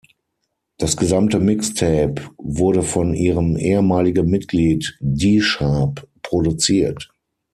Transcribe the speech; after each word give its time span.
Das 0.79 0.97
gesamte 0.97 1.37
Mixtape 1.39 2.29
wurde 2.39 2.81
von 2.81 3.13
ihrem 3.13 3.55
ehemaligen 3.55 4.27
Mitglied 4.27 4.97
D-Sharp 4.99 6.07
produziert. 6.23 7.13